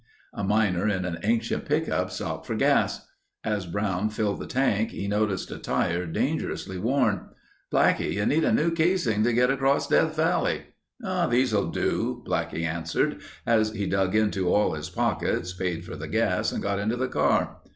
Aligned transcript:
A 0.33 0.43
miner 0.43 0.87
in 0.87 1.05
an 1.05 1.19
ancient 1.21 1.65
pickup 1.65 2.09
stopped 2.09 2.47
for 2.47 2.55
gas. 2.55 3.05
As 3.43 3.67
Brown 3.67 4.09
filled 4.09 4.39
the 4.39 4.47
tank 4.47 4.89
he 4.89 5.07
noticed 5.07 5.51
a 5.51 5.59
tire 5.59 6.07
dangerously 6.07 6.79
worn. 6.79 7.27
"Blackie, 7.71 8.13
you 8.13 8.25
need 8.25 8.43
a 8.43 8.51
new 8.51 8.71
casing 8.71 9.23
to 9.23 9.31
get 9.31 9.51
across 9.51 9.87
Death 9.87 10.15
Valley." 10.15 10.63
"These'll 11.29 11.69
do," 11.69 12.23
Blackie 12.27 12.63
answered 12.65 13.19
as 13.45 13.73
he 13.73 13.85
dug 13.85 14.15
into 14.15 14.51
all 14.51 14.73
his 14.73 14.89
pockets, 14.89 15.53
paid 15.53 15.85
for 15.85 15.95
the 15.95 16.07
gas 16.07 16.51
and 16.51 16.63
got 16.63 16.79
into 16.79 16.95
the 16.95 17.07
car. 17.07 17.57